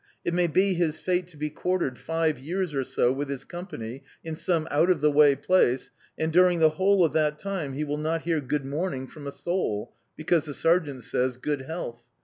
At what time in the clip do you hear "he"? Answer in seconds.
7.73-7.83